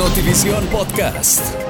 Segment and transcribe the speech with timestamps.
[0.00, 1.69] Notivisión Podcast.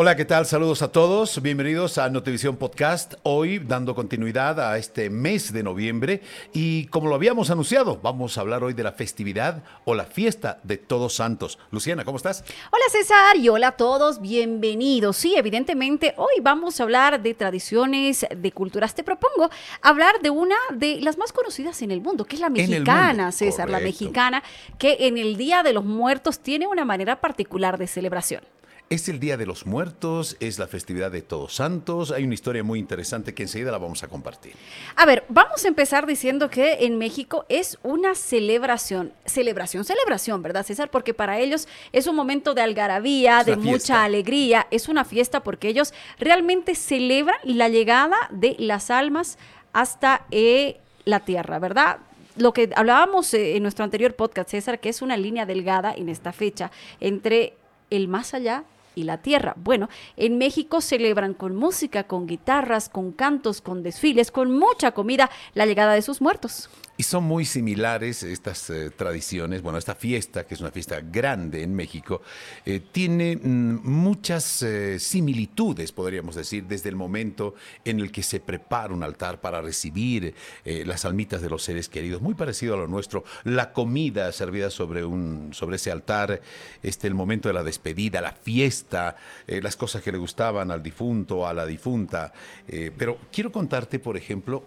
[0.00, 0.46] Hola, ¿qué tal?
[0.46, 1.42] Saludos a todos.
[1.42, 3.14] Bienvenidos a Notivisión Podcast.
[3.24, 8.42] Hoy dando continuidad a este mes de noviembre y como lo habíamos anunciado, vamos a
[8.42, 11.58] hablar hoy de la festividad o la fiesta de Todos Santos.
[11.72, 12.44] Luciana, ¿cómo estás?
[12.70, 15.16] Hola César y hola a todos, bienvenidos.
[15.16, 18.94] Sí, evidentemente hoy vamos a hablar de tradiciones, de culturas.
[18.94, 19.50] Te propongo
[19.82, 23.68] hablar de una de las más conocidas en el mundo, que es la mexicana, César,
[23.68, 24.44] la mexicana,
[24.78, 28.44] que en el Día de los Muertos tiene una manera particular de celebración.
[28.90, 32.10] Es el Día de los Muertos, es la festividad de Todos Santos.
[32.10, 34.54] Hay una historia muy interesante que enseguida la vamos a compartir.
[34.96, 40.64] A ver, vamos a empezar diciendo que en México es una celebración, celebración, celebración, ¿verdad,
[40.64, 40.90] César?
[40.90, 45.68] Porque para ellos es un momento de algarabía, de mucha alegría, es una fiesta porque
[45.68, 49.36] ellos realmente celebran la llegada de las almas
[49.74, 51.98] hasta eh, la tierra, ¿verdad?
[52.36, 56.08] lo que hablábamos eh, en nuestro anterior podcast, César, que es una línea delgada en
[56.08, 57.54] esta fecha entre
[57.90, 58.64] el más allá
[58.98, 59.54] y la tierra.
[59.56, 65.30] Bueno, en México celebran con música, con guitarras, con cantos, con desfiles, con mucha comida
[65.54, 66.68] la llegada de sus muertos.
[67.00, 69.62] Y son muy similares estas eh, tradiciones.
[69.62, 72.22] Bueno, esta fiesta, que es una fiesta grande en México,
[72.66, 77.54] eh, tiene mm, muchas eh, similitudes, podríamos decir, desde el momento
[77.84, 82.20] en el que se prepara un altar para recibir las almitas de los seres queridos,
[82.20, 83.22] muy parecido a lo nuestro.
[83.44, 86.40] La comida servida sobre, un, sobre ese altar,
[86.82, 89.14] este, el momento de la despedida, la fiesta,
[89.46, 92.32] las cosas que le gustaban al difunto, a la difunta.
[92.66, 94.64] pero quiero contarte, por ejemplo,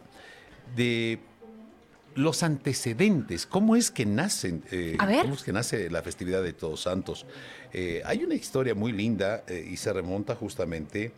[0.75, 1.19] de
[2.16, 6.81] los antecedentes, cómo es que nacen, eh, cómo es que nace la festividad de Todos
[6.81, 7.26] Santos.
[7.73, 11.12] Eh, hay una historia muy linda eh, y se remonta justamente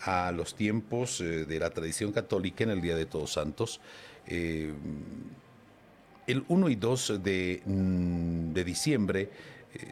[0.00, 3.80] a los tiempos de la tradición católica en el Día de Todos Santos.
[4.28, 4.74] el
[6.46, 9.30] 1 y 2 de, mm, de diciembre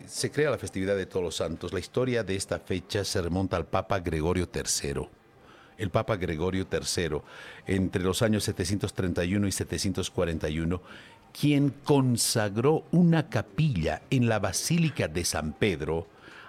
[0.06, 1.72] se crea la festividad de Todos los Santos.
[1.72, 5.08] La historia de esta fecha se remonta al Papa Gregorio III
[5.78, 7.18] el Papa Gregorio III,
[7.66, 10.80] entre los años 731 y 741,
[11.38, 16.06] quien consagró una capilla en la Basílica de San Pedro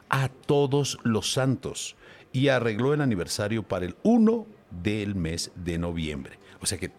[0.10, 1.96] a todos los santos
[2.32, 4.46] y arregló el aniversario para el 1
[4.84, 6.40] del mes de noviembre.
[6.62, 6.92] O sea que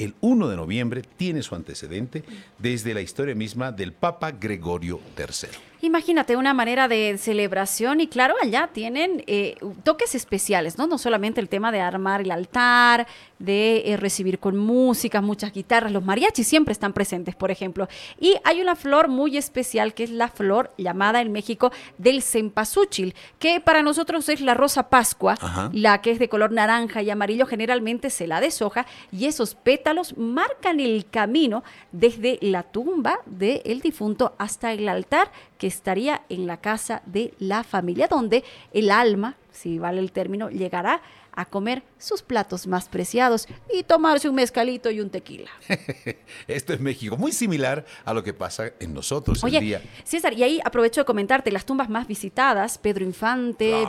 [0.00, 2.24] el 1 de noviembre tiene su antecedente
[2.58, 5.70] desde la historia misma del Papa Gregorio III.
[5.82, 10.86] Imagínate una manera de celebración y claro, allá tienen eh, toques especiales, ¿no?
[10.86, 13.06] No solamente el tema de armar el altar,
[13.38, 17.88] de eh, recibir con música, muchas guitarras, los mariachis siempre están presentes, por ejemplo.
[18.20, 23.14] Y hay una flor muy especial que es la flor llamada en México del cempasúchil,
[23.38, 25.38] que para nosotros es la rosa pascua,
[25.72, 29.89] la que es de color naranja y amarillo, generalmente se la deshoja y esos pétalos
[30.16, 31.62] marcan el camino
[31.92, 37.64] desde la tumba del difunto hasta el altar que estaría en la casa de la
[37.64, 41.02] familia, donde el alma, si vale el término, llegará
[41.32, 45.50] a comer sus platos más preciados y tomarse un mezcalito y un tequila.
[46.48, 49.82] Esto es México, muy similar a lo que pasa en nosotros Oye, el día.
[50.04, 53.86] César, y ahí aprovecho de comentarte las tumbas más visitadas, Pedro Infante,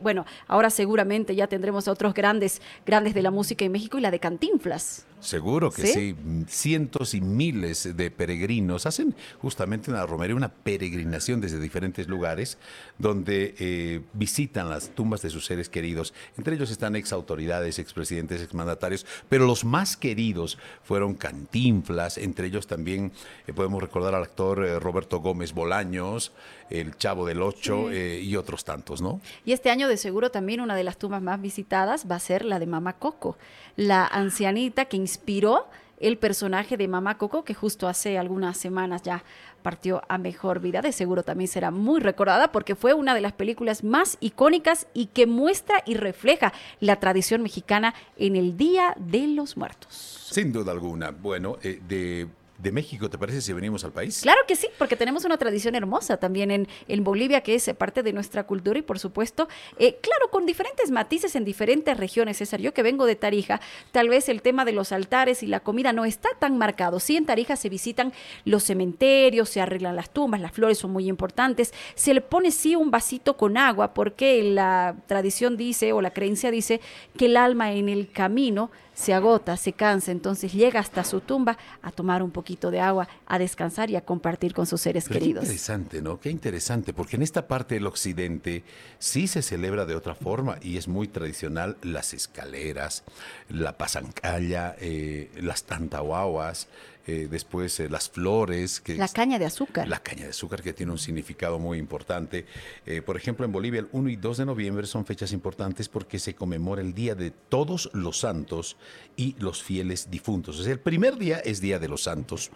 [0.00, 4.00] bueno, ahora seguramente ya tendremos a otros grandes, grandes de la música en México y
[4.00, 5.06] la de Cantinflas.
[5.22, 6.16] Seguro que ¿Sí?
[6.48, 12.58] Cientos y miles de peregrinos hacen justamente una romería, una peregrinación desde diferentes lugares
[12.98, 16.12] donde eh, visitan las tumbas de sus seres queridos.
[16.36, 22.66] Entre ellos están ex autoridades, expresidentes, exmandatarios, pero los más queridos fueron Cantinflas, entre ellos
[22.66, 23.12] también
[23.46, 26.32] eh, podemos recordar al actor eh, Roberto Gómez Bolaños,
[26.68, 29.20] el Chavo del Ocho y otros tantos, ¿no?
[29.44, 32.46] Y este año de seguro también una de las tumbas más visitadas va a ser
[32.46, 33.36] la de Mama Coco,
[33.76, 35.66] la ancianita que inspiró
[36.00, 39.22] el personaje de Mamá Coco, que justo hace algunas semanas ya
[39.62, 40.80] partió a mejor vida.
[40.80, 45.06] De seguro también será muy recordada porque fue una de las películas más icónicas y
[45.06, 50.28] que muestra y refleja la tradición mexicana en el Día de los Muertos.
[50.32, 51.10] Sin duda alguna.
[51.10, 52.26] Bueno, eh, de
[52.62, 54.20] de México, ¿te parece si venimos al país?
[54.22, 58.02] Claro que sí, porque tenemos una tradición hermosa también en, en Bolivia, que es parte
[58.04, 59.48] de nuestra cultura y por supuesto,
[59.78, 62.60] eh, claro, con diferentes matices en diferentes regiones, César.
[62.60, 63.60] Yo que vengo de Tarija,
[63.90, 67.00] tal vez el tema de los altares y la comida no está tan marcado.
[67.00, 68.12] Sí, en Tarija se visitan
[68.44, 71.74] los cementerios, se arreglan las tumbas, las flores son muy importantes.
[71.96, 76.52] Se le pone sí un vasito con agua porque la tradición dice o la creencia
[76.52, 76.80] dice
[77.16, 81.56] que el alma en el camino se agota, se cansa, entonces llega hasta su tumba
[81.80, 85.44] a tomar un poquito de agua, a descansar y a compartir con sus seres queridos.
[85.44, 86.20] Qué interesante, ¿no?
[86.20, 88.62] Qué interesante, porque en esta parte del occidente
[88.98, 93.04] sí se celebra de otra forma y es muy tradicional las escaleras,
[93.48, 96.68] la pasancalla, eh, las tantahuahuas,
[97.06, 98.80] eh, después eh, las flores.
[98.80, 99.88] Que la caña de azúcar.
[99.88, 102.46] La caña de azúcar que tiene un significado muy importante.
[102.86, 106.18] Eh, por ejemplo, en Bolivia el 1 y 2 de noviembre son fechas importantes porque
[106.18, 108.76] se conmemora el Día de Todos los Santos
[109.16, 110.60] y los fieles difuntos.
[110.60, 112.50] O sea, el primer día es Día de los Santos,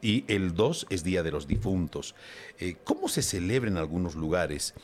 [0.00, 2.14] y el 2 es Día de los Difuntos.
[2.84, 4.74] ¿Cómo se celebra en algunos lugares?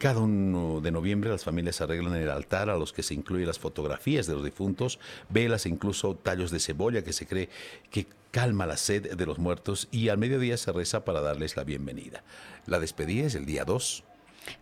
[0.00, 3.58] Cada uno de noviembre las familias arreglan el altar a los que se incluyen las
[3.58, 4.98] fotografías de los difuntos,
[5.28, 7.50] velas e incluso tallos de cebolla que se cree
[7.90, 11.64] que calma la sed de los muertos y al mediodía se reza para darles la
[11.64, 12.24] bienvenida.
[12.64, 14.04] La despedida es el día 2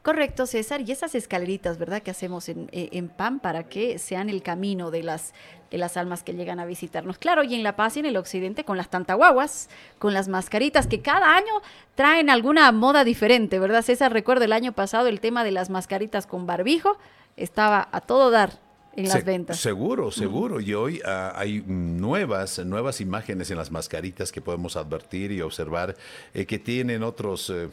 [0.02, 0.80] Correcto, César.
[0.80, 4.90] Y esas escaleritas, ¿verdad?, que hacemos en, eh, en, PAN para que sean el camino
[4.90, 5.34] de las,
[5.70, 7.18] de las almas que llegan a visitarnos.
[7.18, 9.68] Claro, y en La Paz y en el Occidente con las tantaguaguas,
[9.98, 11.52] con las mascaritas, que cada año
[11.94, 14.12] traen alguna moda diferente, ¿verdad, César?
[14.12, 16.98] Recuerdo el año pasado el tema de las mascaritas con barbijo,
[17.36, 18.58] estaba a todo dar
[18.96, 19.60] en las ventas.
[19.60, 20.60] Seguro, seguro.
[20.60, 25.96] Y hoy ah, hay nuevas, nuevas imágenes en las mascaritas que podemos advertir y observar
[26.34, 27.50] eh, que tienen otros...
[27.50, 27.68] Eh,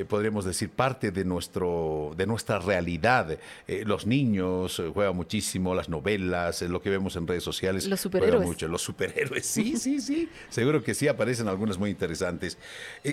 [0.00, 3.38] eh, podríamos decir, parte de, nuestro, de nuestra realidad.
[3.68, 7.86] Eh, los niños eh, juegan muchísimo, las novelas, lo que vemos en redes sociales.
[7.86, 8.46] Los superhéroes.
[8.46, 8.66] Mucho.
[8.66, 10.28] Los superhéroes, sí, sí, sí.
[10.48, 12.56] Seguro que sí, aparecen algunas muy interesantes.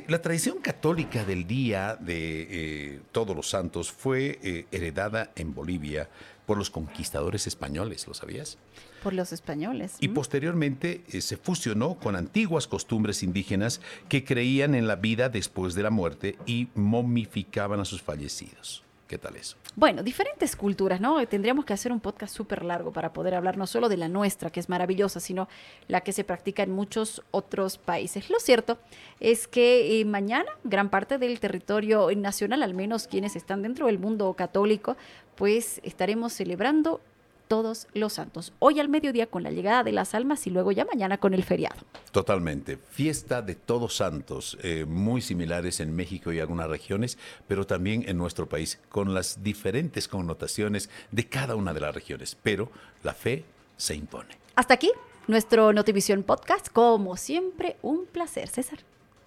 [0.08, 6.10] la tradición católica del Día de Todos los Santos fue heredada en Bolivia
[6.48, 8.58] por los conquistadores españoles, ¿lo sabías?
[9.04, 9.98] Por los españoles.
[10.00, 15.76] Y posteriormente eh, se fusionó con antiguas costumbres indígenas que creían en la vida después
[15.76, 18.87] de la muerte y momificaban a sus fallecidos.
[19.08, 19.56] ¿Qué tal eso?
[19.76, 21.26] Bueno, diferentes culturas, ¿no?
[21.28, 24.50] Tendríamos que hacer un podcast súper largo para poder hablar no solo de la nuestra,
[24.50, 25.48] que es maravillosa, sino
[25.88, 28.30] la que se practica en muchos otros países.
[28.30, 28.80] Lo cierto
[29.22, 33.98] es que eh, mañana gran parte del territorio nacional, al menos quienes están dentro del
[33.98, 34.98] mundo católico,
[35.36, 37.00] pues estaremos celebrando
[37.48, 38.54] todos los santos.
[38.60, 41.44] Hoy al mediodía con la llegada de las almas y luego ya mañana con el
[41.44, 41.78] feriado.
[42.12, 42.78] Totalmente.
[42.78, 47.18] Fiesta de todos santos, eh, muy similares en México y algunas regiones,
[47.48, 52.38] pero también en nuestro país, con las diferentes connotaciones de cada una de las regiones.
[52.42, 52.70] Pero
[53.04, 53.46] la fe
[53.78, 54.38] se impone.
[54.56, 54.92] Hasta aquí
[55.28, 56.70] nuestro Notivisión Podcast.
[56.70, 58.80] Como siempre, un placer, César.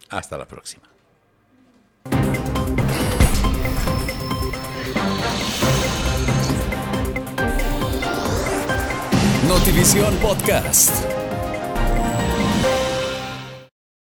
[0.08, 0.90] Hasta la próxima.
[9.60, 11.19] Notivisión Podcast.